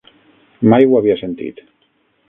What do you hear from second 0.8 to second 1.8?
ho havia sentit.